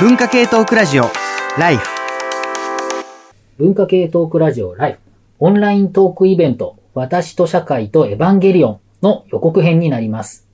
[0.00, 1.04] 文化系トークラジオ
[1.56, 1.86] ライフ
[3.58, 4.98] 文化系トークラジオライフ
[5.38, 10.48] オンライントークイベント私と社会とエヴァンゲリオンの予告編になります。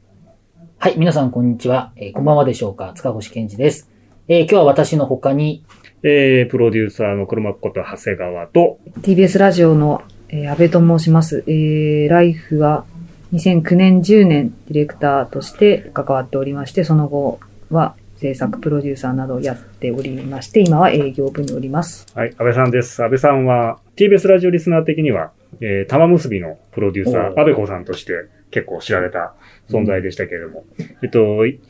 [0.76, 1.90] はい、皆さんこんにちは。
[1.96, 3.88] えーこんばんはでしょうか塚越健二です。
[4.28, 5.64] えー今日は私の他に、
[6.02, 11.44] えー、プロデューサーの車こと長谷川と、TBS ラジオの、えー、安倍と申します。
[11.46, 12.84] えー、ライフは
[13.32, 22.06] 2009年10年ディレクターとして関わっておりまして、その後は制作プロデューサーなどをやっておりまして、今は営業部におります。
[22.14, 23.02] はい、安倍さんです。
[23.02, 28.12] 安倍さんは、TBS ラジオリスナー的には、えー、玉結びのプロデューサー、安倍子さんとして
[28.50, 29.32] 結構知られた
[29.70, 30.64] 存在でしたけれども、
[31.02, 31.60] えっと、い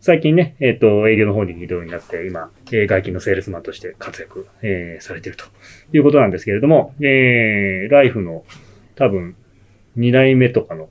[0.00, 5.44] 最近ね、えっと、営業の方に移動になって、今、えー外勤のセールスマンとして活躍、えーされていると
[5.92, 8.44] いうことなんですけれども、えー、ライフの
[8.94, 9.36] 多分、
[9.98, 10.88] 2代目とかの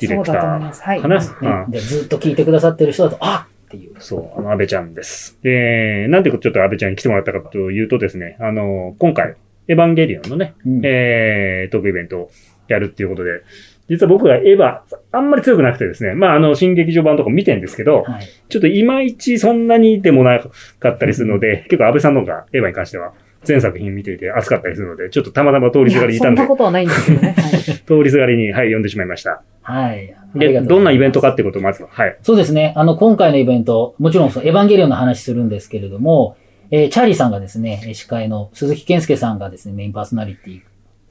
[0.00, 0.82] ディレクタそうだと思いまーす。
[0.82, 1.00] はい。
[1.00, 1.26] かな、ね
[1.66, 3.94] うんでずっと聞いてくださってる人だと、あっていう。
[4.00, 5.38] そう、あの、安倍ちゃんです。
[5.42, 9.36] で、なんでちょっと安倍ちゃんに来てもらったかというとですね、あの、今回、
[9.68, 12.30] エヴァンゲリオンのね、うんえー、トークイベントを
[12.66, 13.42] やるっていうことで、
[13.88, 14.80] 実は僕がエヴァ、
[15.12, 18.28] あんまり強くなくてですね、まあ、あの、新劇場版とか見てんですけど、はい。
[18.48, 20.40] ちょっといまいちそんなにでもな
[20.80, 23.12] かったりするので、結構安倍さんの方がエヴァに関しては、
[23.44, 27.34] 全作品見ていて熱かったりするので、ちょっとたまたま通りすがりにいたんでそんな、ことはないんですけどね。
[27.38, 27.50] はい。
[27.62, 29.42] 通りすがりに、はい、読んでしまいました。
[29.62, 30.14] はい。
[30.34, 32.16] で、どんなイベントかってことをまずは、はい。
[32.22, 32.72] そうですね。
[32.76, 36.36] あの、今回のイベント、もちろんそのエヴァンゲリオンの話するんですけれども、
[36.70, 40.60] えーチャーリーさんがですね、えー司会の鈴木健介さんがですね、メインパーソナリティ、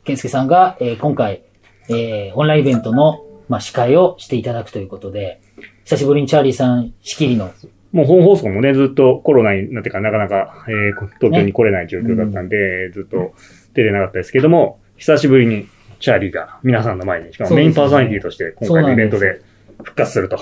[0.06, 1.42] 健介さんが、えー今回、
[1.90, 5.42] えーオンラインイベントの、まあ、司会をしていただくということで、
[5.84, 7.52] 久しぶりにチャーリーさん仕切りの、
[7.92, 13.34] もう本放送もね、ずっとコロナになってからなかなか、えー東京に来れない状況だったんで、ずっと
[13.74, 15.68] 出れなかったですけども、久しぶりに
[16.00, 19.42] チャーリーが皆さんの前に、しかもメインパーソナリティとして今回のイベントで
[19.84, 20.38] 復活すると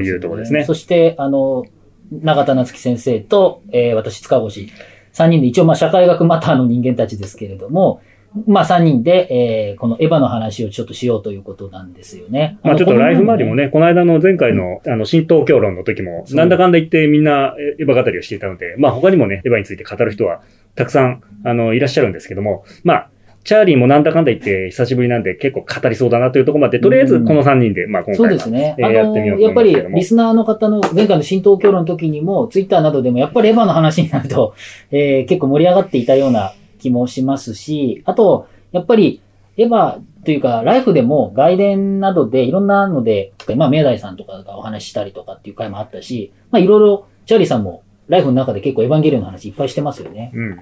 [0.00, 0.64] いうところですね。
[0.64, 1.64] そして、あの、
[2.12, 4.66] 永田夏樹先生と、えー私、塚越、
[5.12, 8.00] 三人で一応、まあ、社会学マターの人間たちですけれども、
[8.46, 12.58] まあ、三人で、えーこのエヴァの話をちょっとしようということなんですよね。
[12.62, 13.64] まあちょっとライフ周りもね。
[13.64, 20.42] ね、この間の前回のあの新東京論の時も、なんだかんだ言ってみんなエヴァ語りをしていたので、まあ他にもね、エヴァについて語る人は
[20.74, 23.10] たくさんあのいらっしゃるんですけども、まあ
[23.44, 28.76] チャーリーもなんだかんだ言って久しぶりなんで結構語りそうだなというところまで、とりあえずこの3人で、まあ今そうですね。
[28.78, 34.54] えーあのやってみようとやっぱり思いますけどもリスナーの方の前回の新東京論の時にも、ツイッターなどでもやっぱりエヴァの話になると、
[34.90, 39.20] えー結構盛り上がっていたような気もしますし、あと、やっぱり
[39.56, 50.32] エヴァというか、ライフでも外伝などでいろんなので、まあ、明大さんとかがお話ししたりとかっていう回もあったし、まあいろいろ、チャーリーさんもライフの中で結構エヴァンゲリオンの話いっぱいしてますよね。
[50.34, 50.60] うん。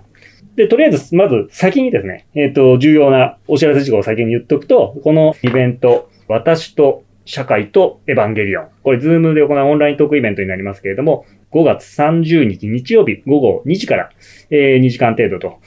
[0.57, 8.69] で、とりあえず、まず先にですね、えっ、と、重要なお知らせ事項を先に言っておくと、このイベント、私と社会とエヴァンゲリオン。
[8.83, 14.11] これ、ズームで行うオンライントークイベントになりますけれども、5月30日日曜日午後2時から、
[14.51, 15.59] えー2時間程度と。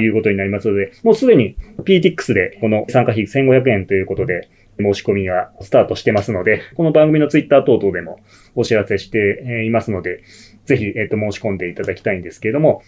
[0.00, 4.48] いうことになりますので、もうすでに Peatix でこの参加費1500円ということで
[4.78, 8.20] 申し込みがスタートしてますので、この番組のツイッター等々でも
[8.54, 10.22] お知らせしてえーいますので、
[10.64, 12.82] ぜひ、えっ、と、申し込んでいただきたいんですけれども、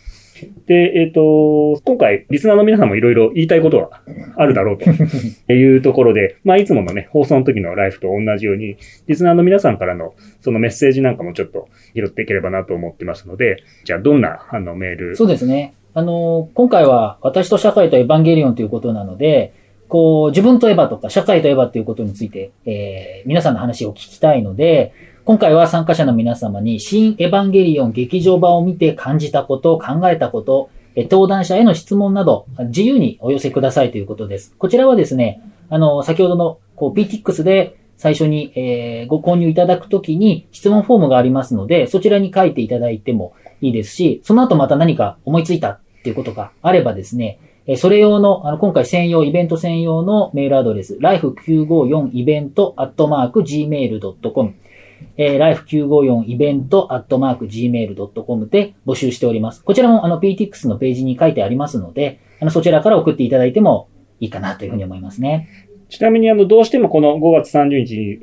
[0.67, 4.03] で、えっ、と、今回、リスナーの皆さんもいろいろ言いたいことは
[4.37, 4.89] あるだろうと
[5.53, 8.77] いうところで、まあ、いつものね、放送の時のライフと同じように、
[9.07, 15.17] リスナーの皆さんからのそのメッセージなんかもちょっと拾っていければなと思ってますので、じゃあ、どんな、あの、メール？
[15.17, 15.75] そうですね。
[15.95, 19.53] あの、今回は私と社会とエヴァンゲリオンということなので、
[19.89, 24.95] こう、自分とエヴァとか社会とエヴァということについて、えー皆さんの話を聞きたいので、
[25.25, 34.55] 今回は参加者の皆様に、新エヴァンゲリオン劇場版を見て感じたこと、考えたこと、登壇者への質問など、自由にお寄せくださいということです。
[34.59, 54.55] こちらはですね、あの、先ほどの、こう、PTX で最初に、えーご購入いただくときに質問フォームがありますので、そちらに書いていただいてもいいですし、その後また何か思いついたっていうことがあればですね、えそれ用の、あの、今回専用、イベント専用のメールアドレス、life954 イベントアットマーク gmail.com、
[55.17, 59.63] えー、life954 イベントアットマーク gmail.com で募集しております。
[59.63, 63.89] こちらもあの PTX のページに書いてありますので、あの、そちらから送っていただいても
[64.19, 65.69] いいかなというふうに思いますね。
[65.93, 68.19] ちなみに、あの、どうしてもこの5月30日、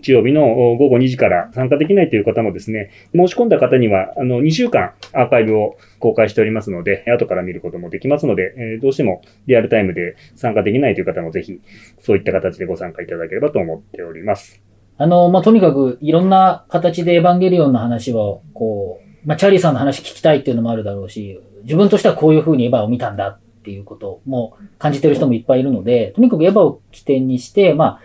[0.00, 11.60] 日曜日の午後2時から参加できないという方もですね、申し込んだ方には、あの、2週間アーカイブを公開しておりますので、後から見ることもできますので、えどうしてもリアルタイムで参加できないという方もぜひ、
[12.00, 14.62] そういった形でご参加いただければと思っております。
[14.96, 28.00] あの、まあ、とにかくいろんな形でエヴァンゲリオンの話は、こう、まあ、チャーリーさんの話聞きたいっていうのもあるだろうし、自分としてはこういう風にエヴァを見たんだっていうことも感じてる人もいっぱいいるので、とにかくエヴァを起点にして、まあ、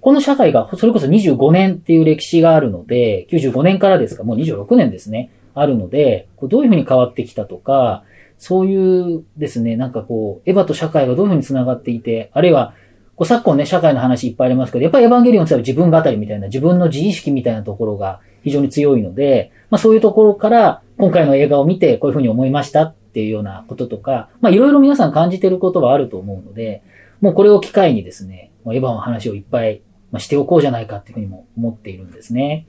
[0.00, 5.30] この社会がそれこそ25年っていう歴史があるので、95年からですか、もう26年ですね。
[5.54, 8.04] あるので、こうどういうふうに変わってきたとか、
[8.38, 12.74] そういうですね、なんかこう、エヴァと社会がどういうふうに繋がっていて、あるいは、
[13.16, 26.82] こう昨今ね、社会の話いっぱいありますけど、やっぱりエヴァンゲリオンって自分語りみたいな、自分の自意識みたいなところが非常に強いので、まあそういうところから、今回の映画を見てこういうふうに思いましたっていうようなこととか、まあいろいろ皆さん感じてることはあると思うので、
[27.20, 32.66] もうこれを機会にですね、もうエヴァの話をいっぱいまあしておこうじゃないかっていうふうにも思っているんですね。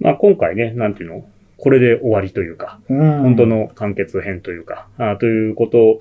[0.00, 1.24] まあ今回ね、なんていうの？
[1.58, 3.22] これで終わりというか、うん。
[3.22, 6.00] 本当の完結編というか、あということ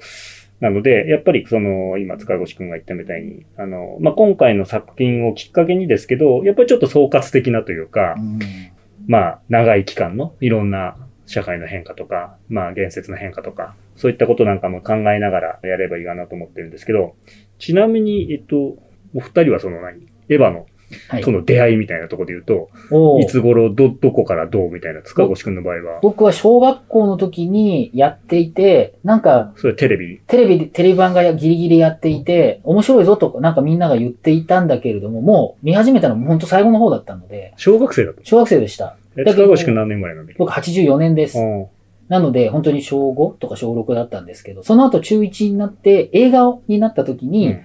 [0.60, 8.40] なので、やっぱりその、今塚越くんが言ったみたいに、あの、まあ今回の作品をきっかけにですけど、やっぱりちょっと総括的なというか、うん
[9.08, 10.96] まあ長い期間のいろんな
[11.32, 17.16] 社会の変化とか、まあ言説の変化とか、そういったことなんかも考えながらやればいいかなと思ってるんですけど、
[17.58, 18.78] ちなみに、えっと、
[19.16, 20.08] お二人はその何？
[20.30, 20.68] エヴァの
[21.08, 21.32] はいそ。
[21.32, 22.70] の出会いみたいなところで言うと、
[23.22, 30.20] いつ頃、ど、どこからどうみたいな、塚越くんの場合は、僕は小学校の時にやっていて、なんか、それテレビ？
[30.28, 38.20] テレビで、テレビ版がギリギリやっていて、面白いぞとか、なんかみんなが言っていたんだけれども、もう見始めたのも本当最後の方だったので、小学生だと？
[38.26, 38.98] 小学生でした。
[39.18, 40.40] え塚越くん何年ぐらいなんだっけ？
[40.40, 41.40] 僕84年です。
[41.40, 41.66] うん
[42.10, 47.62] なので、本当に小5とか小6だったんですけど、その後中1になって映画になった時に、うん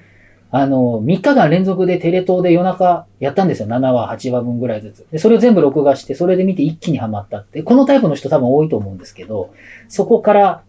[0.52, 3.68] あの、3日間連続でテレ東で夜中やったんですよ。
[3.68, 5.06] 7話、8話分ぐらいずつ。
[5.10, 7.64] で、それを全部録画して、それで見て一気にハマったって。
[7.64, 9.50] このタイプの人多分多いと思うんですけど、
[9.88, 10.62] そこから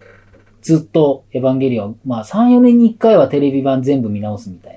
[0.64, 4.77] ずっとエヴァンゲリオン、まあ3、4年に1回はテレビ版全部見直すみたい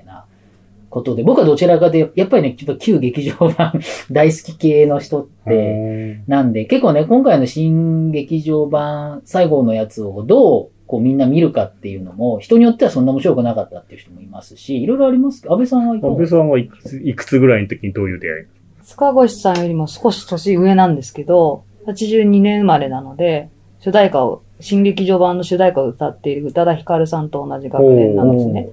[0.91, 3.73] ことで、僕はどちらかで、やっぱりね、やっぱ旧劇場版
[4.11, 16.13] 大好き系の人って、なんで、結構ね、今回の新劇場版最後のやつをどうこうみんな見るかっていうのも、人によってはそんな面白くなかったっていう人もいますし、いろいろありますけど、安倍さんはいかが？
[16.13, 18.45] 安倍さんはいくついくつぐらいの時にどういう出会い？
[18.83, 23.47] 塚越さんよりも少し年上なんですけど、82年生まれなので、
[23.79, 28.69] 主題歌を、新劇場版の主題歌を歌っている宇多田ヒカルさんと同じ学年なんですね。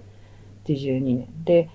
[0.66, 1.26] 82年。
[1.44, 1.68] で、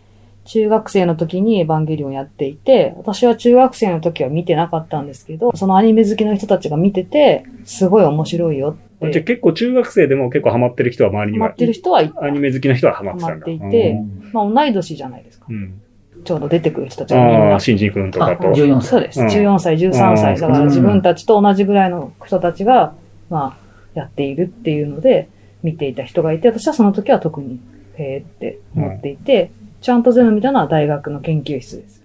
[0.45, 13.45] 中学生の時にエヴァンゲリオンやっていて、私は中学生の時は見てなかったんですけど、そのアニメ好きの人たちが見てて、すごい面白いよって、じゃあ結構中学生でも結構ハマってる人は周りにはハマってる人はいアニメ好きな人はハマってたんだ。
[13.45, 15.45] ハマっていてうんまあ同い年じゃないですか。
[15.49, 15.81] うん。
[16.23, 17.59] ちょうど出てくる人たちがみんなああ、。
[17.59, 18.49] 新人くんとかと。
[18.49, 18.87] あ14歳。
[18.87, 19.21] そうです。
[19.21, 20.39] うん14歳、13歳。
[20.39, 22.93] だから自分たちと同じぐらいの人たちが、
[23.29, 23.63] まあ、
[23.93, 25.27] やっているっていうので、
[25.63, 27.59] 見ていた人がいて、私はその時は特に、
[27.95, 29.51] へーって思っていて、
[29.83, 32.01] ちゃんと全部見たのは大学の研究室です。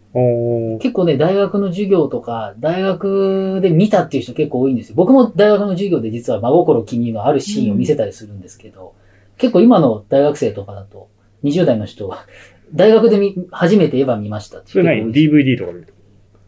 [0.81, 4.95] 結構ね、大学の授業とか、大学で見たっていう人結構多いんですよ。
[4.97, 8.95] 僕も大学の授業で実は真心君のあるシーンを見せたりするんですけど、
[9.37, 11.09] 結構今の大学生とかだと、
[11.45, 12.27] 20代の人は、
[12.75, 15.95] 大学で見初めてエヴァ見ましたってそれ何 ?DVD とか見る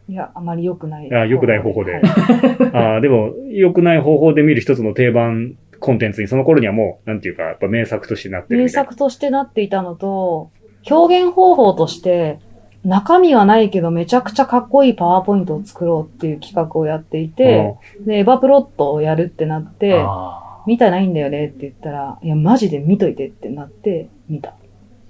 [0.09, 1.13] いや、あまり良くない。
[1.13, 2.01] あ良くない方法で。
[2.73, 8.69] ああ、でも、良くない方法で見る一つの定番コンテンツに、その頃にはもう、なんていうか、やっぱ名作としてなってる名。
[8.69, 10.51] 作としてなっていたのと、
[10.89, 12.39] 表現方法として、
[12.83, 24.55] 中身はないけどめちゃくちゃかっこいいパワーポイントを作ろうっていう企画をやっていて、で、エヴァプロットをやるってなって、あ見たないんだよねって言ったら、いや、マジで見といてってなって、見た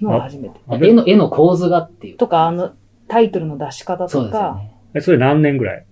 [0.00, 0.60] のが初めて。
[0.66, 2.16] ー絵の、絵の構図がっていう。
[2.16, 2.72] とか、あの、
[3.08, 4.72] タイトルの出し方そうとか、ですよね。
[4.94, 5.84] えそれ何年ぐらい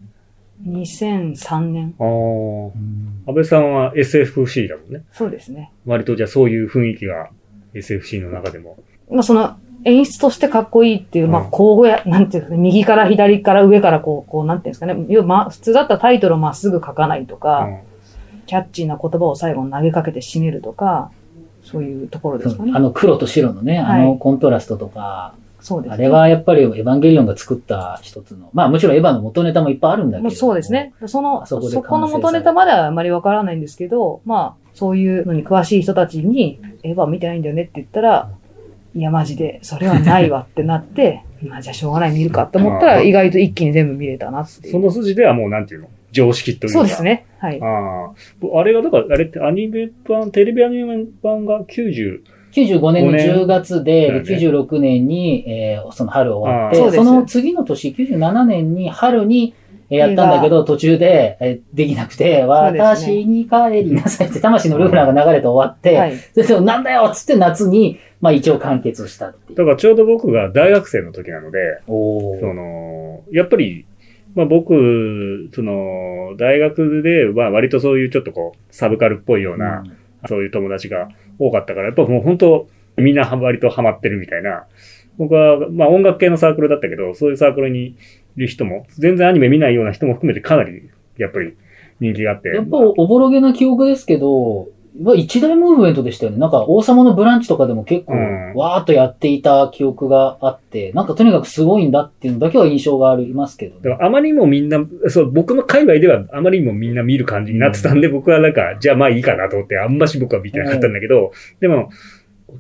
[0.67, 1.95] ？2003年。
[1.99, 3.31] ああ。
[3.31, 5.05] 安倍さんは SFC だもんね。
[5.13, 5.73] そうですね。
[5.87, 7.31] 割とじゃあそういう雰囲気が
[7.75, 8.79] SFC の中でも。
[9.11, 17.79] まあ、その、演出としてかっこいいっていう、まあ、うんこうや、なんていうんですかね、右から左から上からこう、こう、なんていうんですかね、要はまあ、普通だったらタイトルをまっすぐ書かないとか、うん
[18.51, 21.13] キャッチーな言葉を最後に投げかけて締めるとか、
[21.63, 22.81] そういうところですかねあ。
[22.81, 25.95] の黒と白のね、あはいのコントラストとか、そうですね。
[25.95, 30.31] あれはやっぱりエヴァンゲリオンが作った一つの、まあもちろんエヴァの元ネタもいっぱいあるんだけど。
[30.33, 30.73] そうです。
[30.73, 30.93] ね。
[31.07, 38.31] その、あそそこで完成この元ネタまではあまりわからないんですけど、まあ、そういうのに詳しい人たちに、エヴァ見てないんだよねって言ったら、
[38.95, 44.69] いや、マジで、それはないわってなって、 まあ、じゃあしょうがない見るかって思ったら、意外と一気に全部見れたなって。
[44.69, 46.79] その筋ではもうなんていうの常識というか。
[46.81, 47.03] そうです。
[47.03, 47.25] ね。
[47.39, 47.61] はい。
[47.63, 48.59] ああ。
[48.59, 52.21] あれが、だから、あれってアニメ版、テレビアニメ版が90、
[52.53, 59.60] 95年の10月で、ねで96年に、えーその春終わって、その次の年、97年に春に、えー
[59.97, 66.17] やったんだけど、途中で、えーできなくて、私に帰りなさいって、 魂のルフラが流れて終わって、はい。
[66.17, 69.59] それでもなんだよっつって夏に、まあ一応完結したっていう。
[69.59, 73.87] だからちょうど僕が大学生の時なので、おその、やっぱり、
[74.35, 79.83] まあ僕、その、大学では割とそういうちょっとこう、サブカルっぽいような、
[80.29, 84.67] そういう友達が多かったから、やっぱもう本当、みんな割とハマってるみたいな。
[85.19, 87.95] 僕は、まあ音楽系のサークルだったけど、そういうサークルにい
[88.37, 91.55] る人も、全然アニメ見ないような人も含めてかなり、やっぱり
[92.01, 92.49] 人気があって。
[92.49, 94.69] やっぱおぼろげな記憶ですけど、
[95.01, 96.39] まあ一大ムーブメントでしたよね。
[96.39, 111.91] なんか王様のブランチとかでも結構うんわーっとやっていた記憶があって、なんかとにかくすごいんだっていうのだけは印象がありますけどね、だからあまりにもみんな、そう、僕の界隈ではあまりにもみんな見る感じになってたんで、僕はなんか、じゃあまあいいかなと思って、あんまし僕は見てなかったんだけど、でも、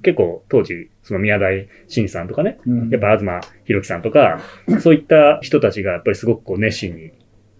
[0.02, 2.90] 結構当時、その宮台真司さんとかね、うん。
[2.90, 4.40] やっぱ東博樹さんとか、
[4.80, 7.12] そういった人たちがやっぱりすごくこう熱心に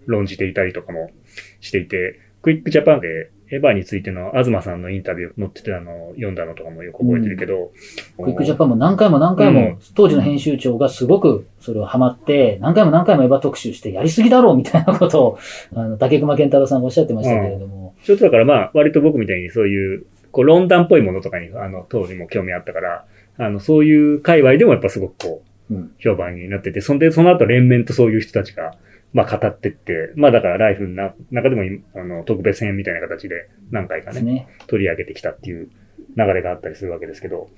[0.05, 1.11] 論じていたりとかも
[1.59, 7.71] していて、クイックジャパンでエヴァについての東さんのインタビュー載ってたのを読んだのとかもよく覚えてるけど、
[8.17, 15.39] クイックジャパンも何回も何回もうん、当時の編集長がすごくそれをハマって、何回も何回もエヴァ特集してやりすぎだろうみたいなことを、
[15.75, 23.05] あの、竹熊健太郎さんがおっしゃってましたけれども、ちょっとだからまあ、割と僕みたいにそういう、こう、論壇っぽいものとかに、あの、当時も興味あったから、
[23.37, 28.75] あの、そういう界隈でもやっぱすごくこう、うん評判になってて、そんで、その後連綿とそういう人たちが、
[29.13, 34.47] まあ語ってって、まあだからライフのな中でもい、あの、特別編みたいな形で何回かね、ね。
[34.67, 35.69] 取り上げてきたっていう
[36.17, 37.49] 流れがあったりするわけですけど、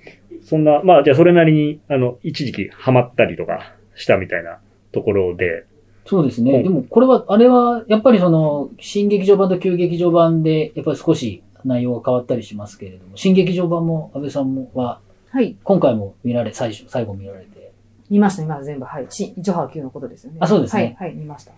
[0.44, 4.60] そんな、まあじゃあそれなりに、あの、一時期ハマったりとかしたみたいな
[4.92, 5.66] ところで、
[6.06, 6.52] そうですね。
[6.52, 15.56] うんでも、これは、あれは、やっぱりその、新劇場版と旧劇場版で、やっぱり少し内容が変わったりしますけれども、新劇場版も、安倍さんも、は、はい。
[15.64, 17.72] 今回も見られ、最初、最後見られて、
[18.10, 18.86] 見ました、見ました、全部。
[18.86, 19.08] はい。
[19.10, 20.38] し、ジョハー Q のことですよね。
[20.42, 21.52] あそうですねはい、はい、見ました。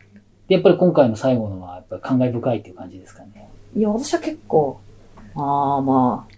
[0.48, 3.50] でやっぱり今回の最後のは、やっぱり感慨深いっていう感じですかね。
[3.76, 4.80] いや、私は結構、
[5.36, 6.36] ああ、まあ、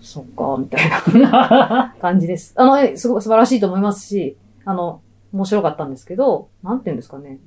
[0.00, 2.54] そっか、みたいな 感じです。
[2.56, 5.00] あの、えすごい素晴らしいと思いますし、あの、
[5.32, 7.38] 面白かったんですけど、なんていうんですかね。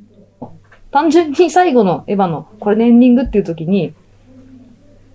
[0.91, 3.93] 単純に最後のエヴァの、これでエンディングっていう時に、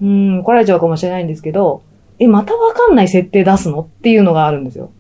[0.01, 1.83] うーん、怒られちゃうかもしれないんですけど、
[2.19, 4.91] え、またわかんない設定出すのっていうのがあるんですよ。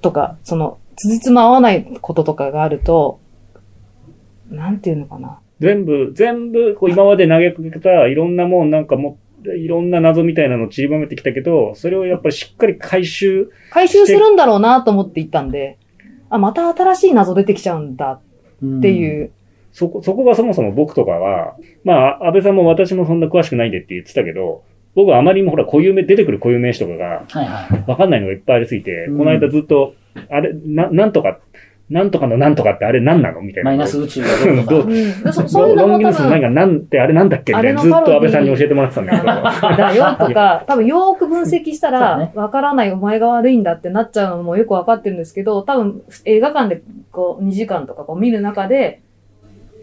[0.00, 3.20] とか、その、辻褄合わないこととかがあると、
[4.50, 5.38] なんていうのかな。
[5.60, 15.78] 全部、全部、こう今まで投げかけたいろんなもんなんかも、いろんな謎みたいなのを散りばめてきたけど、それをやっぱりしっかり回収、回収するんだろうなと思って行ったんで、
[16.30, 18.20] あ、また新しい謎出てきちゃうんだ
[18.64, 19.30] っていう。
[19.74, 24.62] そこ、そこがそもそも僕とかは、まあ、安倍さんも私もそんな詳しくないんでって言ってたけど、
[24.94, 27.84] 僕はあまりにもほら固有名、出てくる固有名詞とかがはいはい。
[27.90, 29.94] わかんないのがいっぱいありすぎて、うんこの間ずっと、
[30.30, 31.40] あれ、な、なんとか、
[31.90, 33.70] なんとかのなんとかってあれ何なのみたいな。
[33.70, 34.70] マイナス宇宙がどうとか。
[34.70, 37.82] どううん、でそそういうのロンも多分、ギヌスのなんかなんて、あれなんだっけみたいな。
[37.82, 39.76] ずっと安倍さんに教えてもらってたんだけど。
[39.76, 49.02] だよとか、多分よーく分析したらね、わからないお前が悪いんだってなっちゃうのもよくわかってるんですけど、多分映画館でこう2時間とかこう見る中で、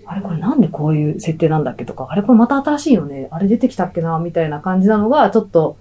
[0.06, 5.78] あれこれなんでこういう設定なんだっけとか、あれこれまた新しいよね、あれ出てきたっけな、みたいな感じなのが、ちょっと、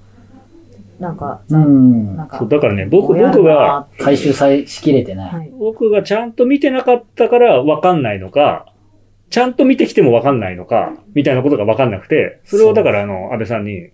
[0.99, 5.33] なんか、うんなんかそう、だからね、僕、僕が、回収されしきれてない。
[5.33, 5.51] はい。
[5.59, 8.67] 僕がちゃんと見てなかったからわかんないのか、
[9.31, 13.89] ちゃんと見てきてもわかんないのか、みたいなことがわかんなくて、それをだからあの、安倍さんに、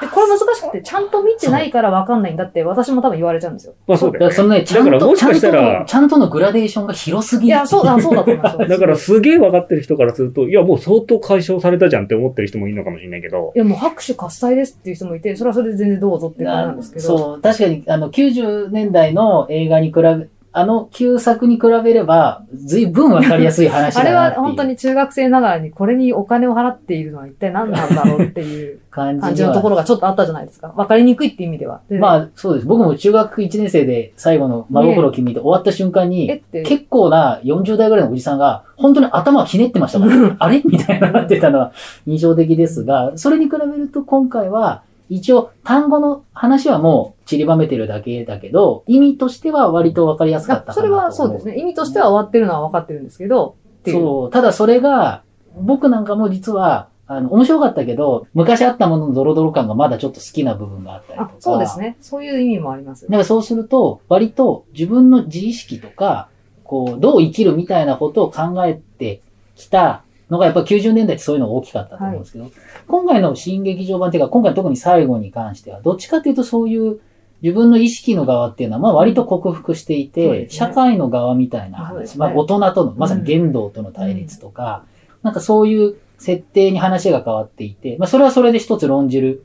[0.00, 3.74] で、これ難しくて、ちゃんと見てないからわかんないんだって、私も多分言われちゃうんですよ。
[3.86, 4.30] まあそうだよね。
[4.30, 7.46] だからそのね、ちゃんと、だからもしちゃんとかしたらの、ちゃんとのグラデーションが広すぎる。
[7.46, 8.58] いや、そうだ、そうだと思います。
[8.58, 17.18] だからすげえ分かってる人からすると、いやもう相当解消されたじゃんって思ってる人もいるのかもしれないけど、いや、もう拍手喝采ですっていう人もいて、それはそれで全然どうぞっていう感じなんですけど。
[17.18, 30.72] そう、確かに、あの、90年代の映画に比べ、あの旧作に比べれば、随分わかりやすい話あれだなっていうは本当に中学生ながらにこれにお金を払っているのは一体何なんだろうっていう 感感じのところがちょっとあったじゃないですか。
[30.76, 31.80] わかりにくいって意味では。
[31.88, 32.66] でまあ、そうです。
[32.66, 40.60] 僕も中学1年生で最後の真心君見て終わった瞬間に、結構な40代ぐらいのおじさんが、本当に頭をひねってましたから、 あれ？
[40.64, 41.72] みたいななってたのは
[42.06, 51.58] 印象的ですが、それに比べると今回は、一応単語の話はもう散りばめてるだけだけど、意味としては割とわかりやすかったそれはそうですね。
[51.58, 53.56] 意味としては終わってるのは分かってるんですけど。
[53.86, 54.30] そう。
[54.30, 55.22] ただそれが、
[55.60, 61.34] 僕なんかも実は、あの、面白かったけど、昔あったもののドロドロ感がまだちょっと好きな部分があったりとあか。
[61.40, 61.96] そうですね。
[62.00, 63.06] そういう意味もあります。
[63.06, 66.28] だからそうすると、割と自分の自意識とか、
[66.62, 69.22] こう、どう生きるみたいなことを考えて
[69.56, 72.50] きたのが、やっぱ90年代ってそういうのが大きかったと思うんですけど、
[72.86, 77.00] 今回の新劇場版っていうか、今回特に最後に関しては、どっちかっていうとそういう
[77.42, 80.48] 自分の意識の側っていうのは、まあ割と克服していて、ね。
[80.50, 84.84] 社会の側みたいな話、まあ大人との、まさに言動との対立とか、
[85.22, 89.44] なんかそういう設定に話が変わっていて、まあそれはそれで一つ論じる、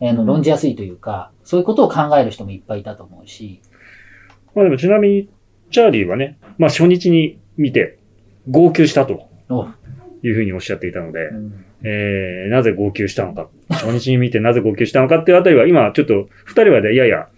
[0.00, 0.26] あの、うん。
[0.26, 3.60] 論じやすいというか、そういうことを考える人もいっぱいいたと思うし、
[4.54, 5.28] まあでもちなみに、
[5.70, 7.98] チャーリーはね、まあ初日に見て、
[8.48, 9.28] 号泣したと。
[9.48, 9.66] お
[10.22, 13.48] いうふうにおっしゃっていたので、うんえー、なぜ号泣したのか。
[13.70, 17.28] 初日に見てなぜ号泣したのかっていうあたりは、今ちょっと、二人はで、いやいや、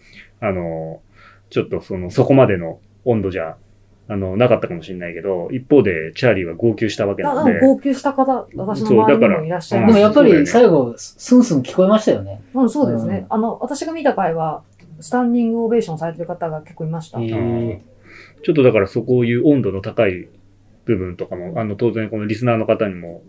[0.40, 1.00] あの、
[1.50, 3.56] ちょっとその、そこまでの温度じゃ、あ
[4.08, 7.58] あの、なかったかもしれないけど、一方で、チャーリーは号泣したわけなので。
[7.58, 9.94] あ号泣した方、私の周りにもいらっしゃいうんます。
[9.94, 12.42] でもやっぱり最後、スンスン聞こえましたよね。
[12.52, 13.26] うん、そうですね。
[13.30, 14.62] うあの、私が見た回は、
[15.00, 17.18] スタンディングオベーションされてる方が結構いました。
[17.18, 20.28] ちょっとだからそこいう温度の高い
[20.84, 23.22] 部分とかも、あの、当然このリスナーの方にも、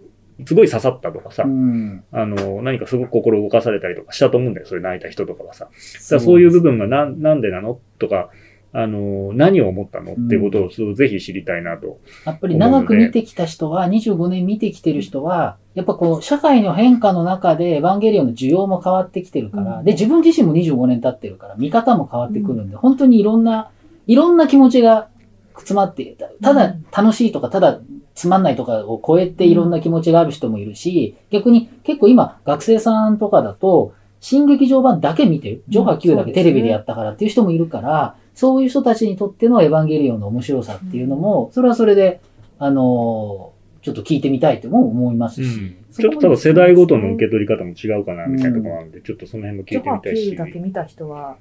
[0.46, 4.68] すごい刺さったとかさ、うんあの、何かすごく心動かされたりとかしたと思うんだよ。
[4.68, 5.66] それ泣いた人とかはさ。
[5.66, 7.80] だからそういう部分がな、なんでなの？
[8.00, 8.30] とか、
[8.76, 10.14] あの、何を思ったの？
[10.14, 12.00] っていうことをそうぜひ知りたいなと。
[12.26, 23.70] やっぱり長く見てきた人は、25年見てきてる人は、やっぱこう、社会の変化の中で、エヴァンゲリオンの需要も変わってきてるから、うんで、自分自身も25年経ってるから、見方も変わってくるんで、本当にいろんな、
[24.08, 25.10] いろんな気持ちが
[25.56, 26.28] 詰まって、た。
[26.42, 27.80] ただ楽しいとか、ただ
[28.16, 35.64] つまんないとかを超えていろんな気持ちがある人もいるし、逆に結構今、学生さんとかだと、新劇場版だけ見てる。
[35.68, 42.22] ジョハ Q だけテレビでやったからっていう人もいるから、そういう人たちにとってのエヴァンゲリオンの面白さっていうのも、それはそれで、
[42.60, 45.44] あのーちょっと聞いてみたいとも思います。
[45.44, 45.76] し。
[45.92, 50.36] ちょっと多分世代ごとの受け取り方も違うかな、みたいなところなので、ちょっとその辺も聞ジョハいてみたい Q し。
[50.38, 51.36] だけ見た人は、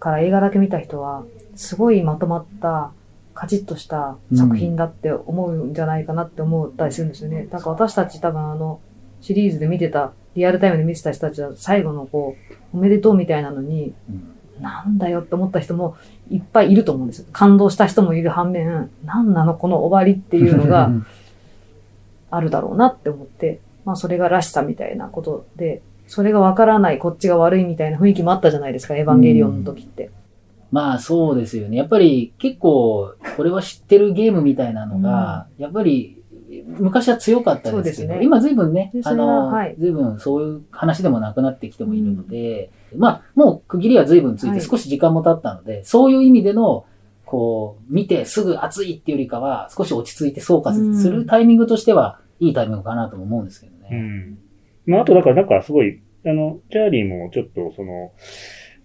[0.00, 2.90] から映画だけ見た人は、すごいまとまった、
[3.34, 7.48] カチッとした作品だって思うんじゃないかなって思ったりするんですよね。
[7.50, 8.80] なんか私たち多分あの、
[9.20, 12.36] シリーズで見てた、リアルタイムで見てた人たちは最後のこ
[12.72, 15.96] う、おめでとうみたいなのに、うんなんだよって思った人も
[16.30, 17.26] いっぱいいると思うんですよ。
[17.32, 20.90] 感動した人もいる反面、なんなのこの終わりっていうのが
[22.30, 30.10] あるだろうなって思って、まあそれがらしさみたいなことで、それがわからないこっちが悪いみたいな雰囲気もあったじゃないですか、エヴァンゲリオンの時って。
[30.70, 31.76] まあそうですよね。
[31.76, 36.20] やっぱり結構、これは知ってるゲームみたいなのが、やっぱり
[36.78, 46.86] 昔は強かったですけど、ね今随分ねあの、はい随分そういう話でもなくなってきてもいるので、まあもう区切りは随分ついはいて少し時間も経ったので、そういう意味での、
[47.24, 53.96] こう、見てすぐ熱いっていうよりかは、少し落ち着いて総括するタイミングとしては、いいタイミングかなとも思うんですけどうね。
[53.96, 54.38] ん。
[54.86, 58.10] まあ、あとだからなんかすごい、あの、チャーリーもちょっとその、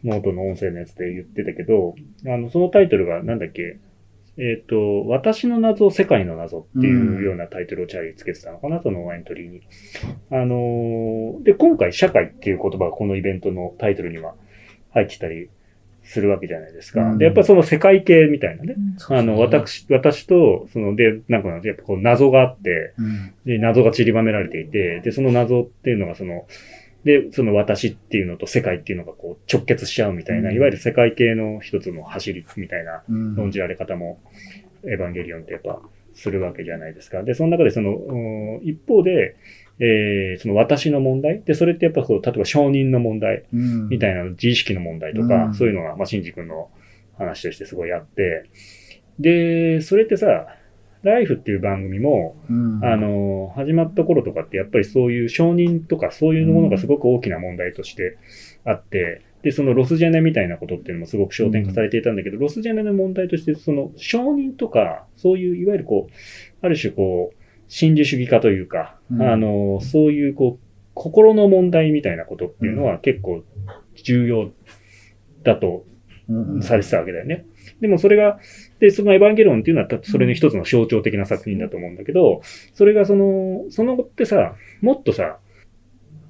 [0.05, 3.79] ノートの音声のやつで言ってたけど、あの、そのタイトルがなんだっけ、
[4.37, 9.61] えっ、と、私の謎、世界の謎っていうようなタイトルをチャーリーつけてたのかな、そのエントリーに。
[10.29, 14.35] あのーで、今回社会っていう言葉がこのイベントのタイトルには
[14.91, 15.49] 入ってたり
[16.03, 17.01] するわけじゃないですか。
[17.01, 18.75] うんで、やっぱその世界系みたいなね。
[18.97, 26.45] そうあの、私、私と、その、で、なんか、やっぱこう謎があって、うんで、謎が散りばめられていて、で、その謎っていうのがその、
[27.05, 30.55] で、その私っていうのと世界っていうのがこう直結しちゃうみたいな、うん。
[30.55, 33.35] いわゆる世界系の一つの走りみたいなうん。
[33.35, 34.19] 論じられ方も、
[34.83, 35.81] エヴァンゲリオンってやっぱ
[36.15, 37.21] するわけじゃないですか。
[37.21, 39.35] で、その中でその、うん一方で、
[39.79, 43.89] えーその私の問題で、それってやっぱこう、例えば承認の問題うん。
[43.89, 45.53] みたいな自意識の問題とか、うん。
[45.53, 46.71] そういうのが、まあ、シンジ君の
[47.19, 48.49] 話としてすごいあって、
[49.19, 50.47] で、それってさ、
[51.05, 52.83] ライフっていう番組も、うん。
[52.83, 58.17] あの、始まった頃とかってやっぱりそういう承認とかそういうものがすごく大きな問題として
[58.65, 67.35] あって、で、そのロスジェネみたいなことっていうのもすごく焦点化されていたんだけど、ロスジェネの問題として、その承認とか、そういういわゆるこう、ある種こう、
[67.67, 69.21] 真珠主義化というか、うん。
[69.21, 70.65] あの、そういうこう、
[70.95, 73.43] 心の問題みたいなことっていうのは結構
[74.03, 74.49] 重要
[75.43, 75.85] だと
[76.27, 76.61] うん。
[76.63, 77.45] されてたわけだよね。
[77.81, 78.39] でもそれが、
[78.79, 82.41] で、そのエヴァンゲリオンっていうのはたそれの一つの象徴的な作品だと思うんだけど、
[82.73, 85.37] それがその、その後ってさ、もっとさ、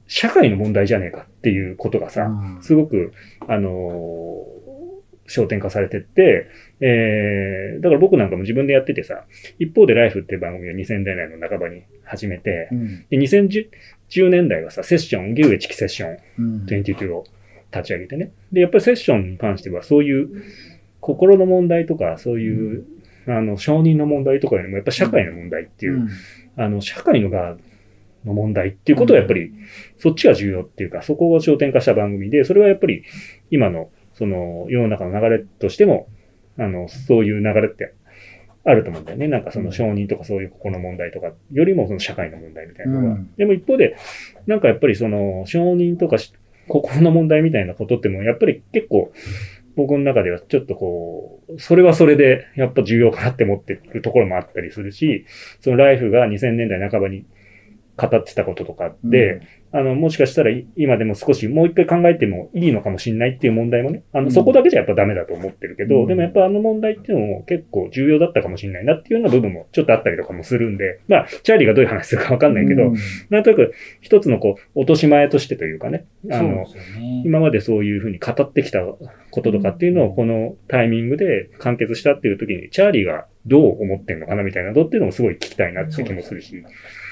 [0.07, 2.61] 社会の問題じゃねえかっていうことがさ、うん。
[2.61, 3.13] すごく、
[3.47, 4.65] あのー
[5.27, 6.47] 焦点化されてって、
[6.81, 9.25] えー、だから僕なんかも自分でやっててさ、
[9.59, 13.05] 一方でライフっていう番組を2000年代の半ばに始めて、うん。
[13.09, 16.65] で、2010年代はさ、セッション、牛エチキセッションうん。
[16.65, 17.25] 22を
[17.71, 18.31] 立ち上げてね。
[18.51, 20.43] で、やっぱりセッションに関してはそういう
[21.05, 22.83] 心の問題とか、そういう、
[23.27, 26.09] あの、承認の問題とかよりも、やっぱ社会の問題っていう、うん。
[26.57, 27.57] あの、社会の側
[28.25, 29.51] の問題っていうことはやっぱり、
[29.99, 33.03] そっちが重要っていうか、そこを焦点化した番組で、それはやっぱり
[33.51, 36.07] 今の、その、世の中の流れとしても、
[36.57, 37.93] あの、そういう流れって
[38.63, 39.27] あると思うんだよね。
[39.27, 43.07] なんかその承認とかそういうここの問題とかよりもその社会の問題みたいなのが。
[43.09, 43.29] うん。
[43.37, 43.95] でも一方で、
[44.47, 46.33] なんかやっぱりその承認とかし
[46.67, 49.11] 心の問題みたいなことってもやっぱり結構
[49.75, 55.25] 僕の中ではちょっとこう、それはそれでやっぱ重要かなって思ってるところもあったりするし、
[55.61, 57.25] そのライフが2000年代半ばに
[57.97, 64.31] 語ってたこととかで、あの、もしかしたらい今でも少しもう一回考えてもいいのかもしれないっていう問題もね、あの、うん。
[64.31, 66.07] そこだけじゃやっぱダメだと思ってるけど、うん。
[66.07, 72.95] でもやっぱあの問題っていうのも結構重要だったかもしれないなっていうような部分もちょっとあったりとかもするんで、まあ、チャーリーがどういう話するかわかんないけど、うん。
[73.29, 77.23] なんとなく一つのこう、落とし前としてというかね、あの、ね。
[77.25, 86.63] 今までそういうふうに語ってきたこととかっていうのをこのタイミングで完結したっていう時に、チャーリーがどう思ってんのかなみたいなのっていうのもすごい聞きたいなって気もするし。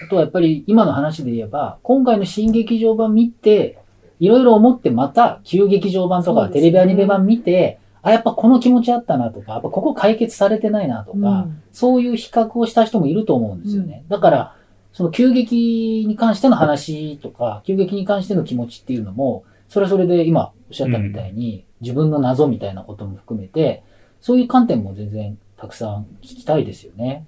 [0.04, 3.78] あとはやっぱり今の話で言えば、今回の新劇場版見て、
[4.20, 14.04] いろいろ思ってまた旧劇場版とかテレビアニメ版見て、あ、やっぱこの気持ちあったなとか、やっぱここ解決されてないなとか、うんそういう比較をした人もいると思うんですよね。
[14.08, 14.56] だから、
[14.92, 23.82] その急激に関しての話とか、急激に関しての気持ちっていうのも、それはそれで今おっしゃったみたいに、自分の謎みたいなことも含めて、
[24.22, 27.26] そういう観点も全然たくさん聞きたいですよね。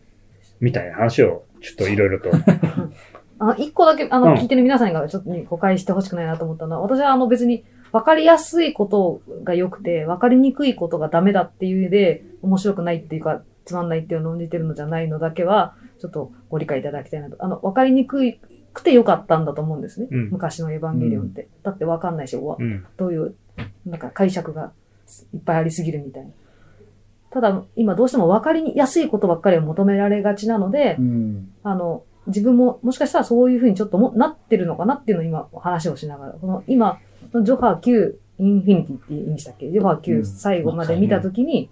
[0.59, 2.31] みたいな話を、ちょっといろいろと。
[3.39, 17.37] あ、一個だけ、あの、うん聞いてる皆さんがちょっと誤解してほしくないなと思ったのは、私はあの別に分かりやすいことが良くて、分かりにくいことがダメだっていう意味で、面白くないっていうか、つまんないっていうのを論じてるのじゃないのだけは、ちょっとご理解いただきたいなと。
[17.39, 18.37] あの、分かりにく
[18.73, 20.09] くて良かったんだと思うんですね。
[20.11, 21.47] うん昔のエヴァンゲリオンって。
[21.63, 22.85] だって分かんないし、わうん。
[22.97, 23.35] どういう、
[23.85, 24.73] なんか解釈が
[25.33, 26.31] いっぱいありすぎるみたいな。
[27.35, 31.49] ただ、今どうしても分かりやすいことばっかりを求められがちなので、うん。
[31.63, 36.97] あの、自分ももしかしたらそういうふうにちょっともなってるのかなっていうのを今話をしながら、この今、
[37.43, 39.69] ジョハー9インフィニティって言うんでしたっけ？
[39.69, 40.25] ジョハーう9ん。
[40.25, 41.69] 最後まで見たときに、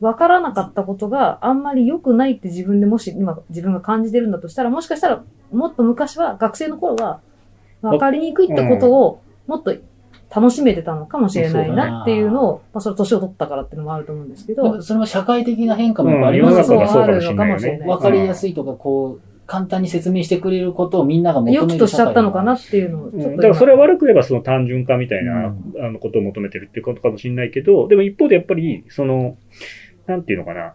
[0.00, 7.20] 分からなかったことがあんまり良くないって自分でもし今自分が感じてるんだとしたら、もしかしたらもっと昔は学生の頃は
[7.82, 9.74] 分かりにくいってことをもっと
[10.34, 14.80] 楽しめてたのかもしれないなっていうのを、まあそれ年を取ったからっていうのもあると思うんですけど。
[14.80, 16.86] それは社会的な変化もやっぱあうんりますよね。
[16.86, 17.88] 世の中がそうかもしれない。
[17.88, 23.36] わかりやすいとか、こう、簡単に説明してくれることをみんなが求める良きとしちゃったのかなっていうのをちょっと今うん。
[23.36, 29.36] だからそれは悪く言えばその単純化みたいな、うんあのことを求めてるっていうことかもしれないけど、でも一方でやっぱり、その、
[30.06, 30.74] なんていうのかな、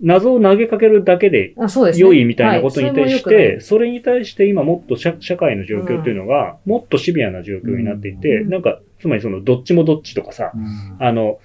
[0.00, 1.54] 謎を投げかけるだけで
[1.96, 8.50] 良いみたいなことに対して、それに対して今もっと社社会の状況っていうのが、もっとシビアな状況になっていて、うん。
[8.50, 11.06] なんか、つまりその、どっちもどっちとかさ、うん。
[11.06, 11.38] あの、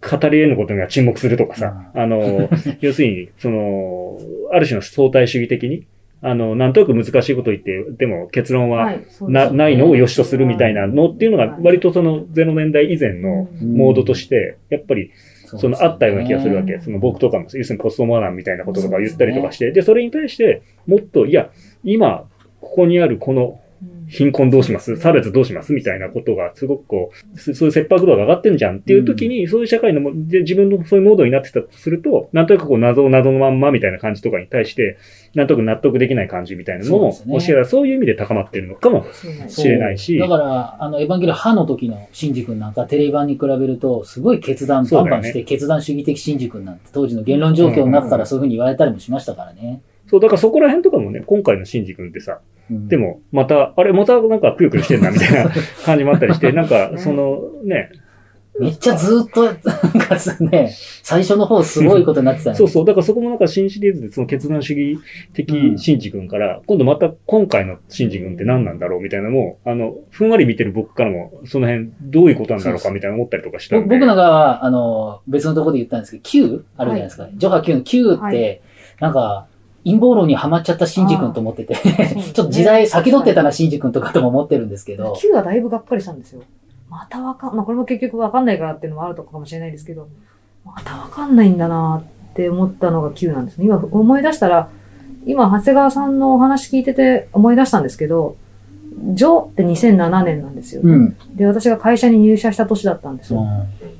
[0.00, 2.48] 語り得ぬことには沈黙するとかさ、あの、
[2.80, 4.18] 要するに、その、
[4.52, 5.86] ある種の相対主義的に、
[6.20, 13.76] あの、なんとなく難しいことを言って、でも結論は、はいそうな、いのを良しとするみたいなのっていうのが、割とその0年代以前のうん。
[13.76, 15.10] モードとして、やっぱり
[15.44, 16.74] そのあったような気がするわけ。
[16.74, 16.80] うん。
[16.80, 21.50] その僕とかも、要するにポストモダンみたいなこととか言ったりとかして、で、それに対して、もっと、いや、
[21.84, 22.28] 今、
[22.60, 23.67] ここにあるこのうん
[24.08, 24.96] 貧困どうします？
[24.96, 25.72] 差別どうします？
[25.72, 34.96] みたいなことが、すごくこう、そそういう切迫度が上がってんじゃんっていう時に、そういう社会のも、で自分のそういうモードになってたとすると、なんとなくこう謎を謎のまんまみたいな感じとかに対して、
[35.34, 37.32] なんとなく納得できない感じみたいなのも、そうですね。
[37.34, 40.18] もしかしたらそういう意味で高まってるのかもそうなんです知れないし。
[40.18, 49.82] だから、あの、エヴァンゲリオン歯の時のシンジ君なんかテレビ版に比べると、すごい決断バンバンして、決断主義的シンジ君なんて、当時の言論状況の中からそういうふうに言われたりもしましたからね。
[50.08, 52.40] そう、だからそこら辺とかもね、今回のシンジ君ってさ、
[52.70, 52.88] うん。
[52.88, 55.50] で、も、また、あれ、またなんかくよくよしてんな、みたいな
[55.84, 57.90] 感じもあったりして、なんか、その、ね、
[58.58, 62.58] めっちゃずっと、なんかね、最初の方すごいことになってたよね。
[62.58, 65.00] そうそう、だからそこもなんか新シリーズでその決断主義
[65.32, 76.64] 的シンジ君から、今度また今回のシンジ君って何なんだろうみたいなのも、あの、ふんわり見てる僕からも、その辺どういうことなんだろうかみたいな思ったりとかした僕なんかは、あの、別のところで言ったんですけど、Q?
[76.76, 77.28] あるじゃないですか。
[77.32, 78.60] ジョハ Q の Q って、はい。
[79.00, 79.46] なんか、
[79.88, 81.74] 陰謀論にはまっちゃったシンジ君と思ってて、
[82.34, 86.42] ちょっと時代先取ってたな、シンジ君とかとも思ってるんですけど、Q はだいぶがっかりしたんですよ。
[86.90, 90.08] またわかん、まあこれも結局わかんないからっていうのもあるとかもしれないですけど、
[90.64, 93.64] またわかんないんだなって思ったのが Q なんですね。
[93.64, 94.68] 今思い出したら、
[95.24, 98.36] 今長谷川さんのお話聞いてて思い出したんですけど、
[99.14, 100.82] ジョって2007年なんですよ。
[100.84, 101.16] うん。
[101.34, 103.46] で、私が会社に入社した年だったんですよ。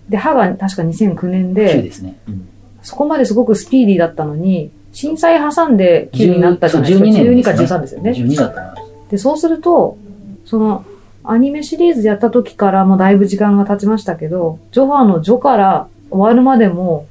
[0.09, 2.18] で、歯が確か2009年で、ですね。
[2.29, 2.48] うん
[2.83, 7.07] そこまですごくスピーディーだったのに、震災挟んで Q になったじゃないですか。
[7.07, 8.11] 12年12か13ですよね。
[8.11, 8.75] 12だったな。
[9.09, 9.97] で、そうすると、
[10.45, 10.85] その、
[11.23, 17.07] アニメシリーズやった時からもだいぶ時間が経ちましたけど、ジョハのジョから終わるまでも、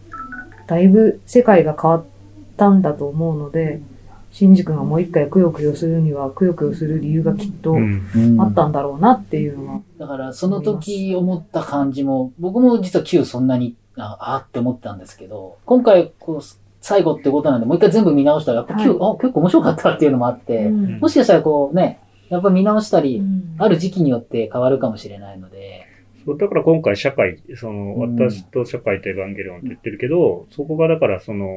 [0.68, 2.06] だいぶ世界が変わっ
[2.58, 3.80] たんだと思うので、
[4.34, 7.78] シンジ君がもう一回くよくよするには、くよくよする理由がきっと
[8.40, 9.80] あったんだろうなっていうのは。
[9.98, 21.00] だから、その時思った感じも、僕も実は Q そんなに、ああって思ったんですけど、今回、こう、最後ってことなんで、もう一回全部見直したら、やっぱはあ、結構面白かったっていうのもあって、うん。
[21.00, 23.56] もしかしたらこうね、やっぱ見直したり、うん。
[23.58, 25.86] ある時期によって変わるかもしれないので、
[26.26, 28.16] そうだから今回社会、その、うん。
[28.18, 31.48] 私と社会とエヴァンゲリオンって言ってるけど、そこがだからその、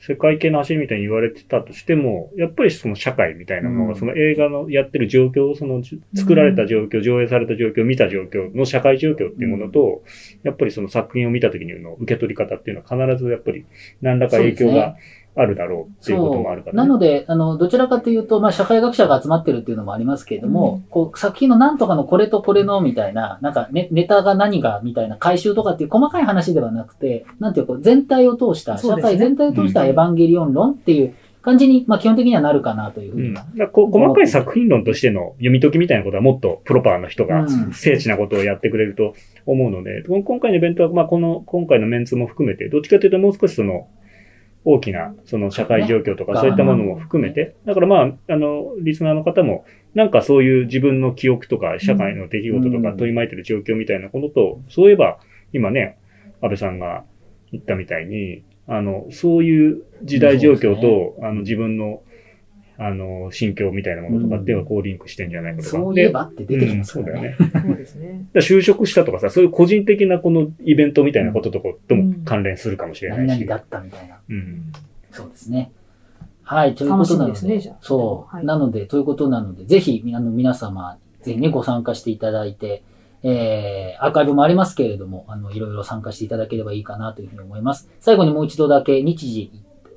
[0.00, 3.98] 世界系の走りみたいに言われてたとしても、やっぱりその社会みたいなものが、うん。
[3.98, 10.04] その映画のやってる状況、そのじ作られた状況、上映された状況、見た状況の社会状況っていうものと、
[10.44, 13.66] やっぱりその作品を見た時にの受け取り方っていうのは必ずやっぱり
[14.00, 14.96] 何らか影響が
[15.40, 16.76] あるだろうっていうこともあるから、ね。
[16.76, 20.82] なので、あの、どちらかというと、まあ、社会学者が集まってるっていうのもありますけれども、うん。
[20.90, 33.42] こう、作品のなんとかのこれとこれのみたいな、なんかネ、ネタが何がみたいな回収とかっていう細かい話ではなくて、なんていうか、全体を通した、社会全体を通したエヴァンゲリオン論っていう感じに、まあ、基本的にはなるかなというふううん、には。
[33.42, 37.72] だからこ細かい作品論としての読み解きみたいなことはもっとプロパーの人がうん。
[37.72, 39.14] 精緻なことをやってくれると
[39.46, 43.88] 思うので、この今回のイベントは、まあ、この、今回のメンツも含めて、どっちかというともう少しその、
[44.64, 52.96] 大きな、その社会状況とかねそういったものも含めて、だからまあ、あの、リスナーの方も、なんかそういう自分の記憶とか、社会の出来事とかうん。
[52.96, 55.18] 取り巻いてる状況みたいなことと、そういえば、
[55.52, 55.98] 今ね、
[56.42, 57.04] 安倍さんが
[57.52, 62.02] 言ったみたいに、あの、そういう時代状況と、あの、自分の、
[62.80, 65.70] あの、心境みたいなものとかっていうのがこうリンクしてんじゃないかとか。
[65.70, 67.36] そういえばって出てきますからね。
[67.38, 67.68] うんそうだよね。
[67.68, 68.26] そうですね。
[68.34, 73.26] 就職したとかさ、そういう個人的なこのイベントみたいなこととかとも関連するかもしれないし。
[73.26, 74.20] 何々だったみたいな。
[74.28, 74.72] うん。
[75.10, 75.72] そうですね。
[76.44, 77.32] はい、ということなので。
[77.32, 82.84] ですねじゃあそう、はいなので、ということなので、ぜひ、あの、皆様、ぜひね、ご参加していただいて、
[83.22, 87.90] えー、アーカイブもありますけれども、あの、いろいろ参加していただければいいかなというふうに思います。
[88.00, 89.50] 最後にもう一度だけ日時、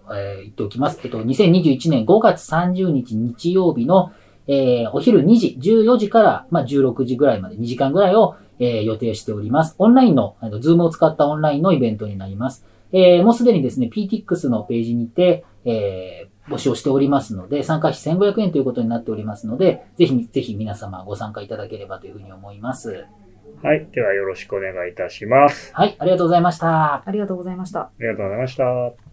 [0.10, 1.00] えー言っておきます。
[1.04, 4.12] えっと、2021年5月30日日曜日の、
[4.48, 9.76] えー、お昼2時、14時から、まあ、16時ぐらいまで2時間ぐらいを、えー予定しております。
[9.80, 12.66] オンラインの、あの、ズームを使ったオンラインのイベントになります。
[12.92, 23.06] えーもうすでにですね、PTX のページにて、えー募集をしておりますので、参加費1500円ということになっておりますので、ぜひ、ぜひ皆様ご参加いただければというふうに思います。
[23.62, 23.88] はい。
[23.94, 25.72] ではよろしくお願いいたします。
[25.74, 27.04] はい、ありがとうございました。
[27.06, 27.80] ありがとうございました。
[27.82, 29.11] ありがとうございました。